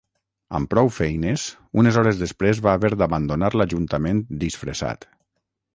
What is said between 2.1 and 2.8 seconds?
després va